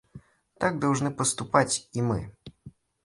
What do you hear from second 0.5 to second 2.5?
Так должны поступать и мы.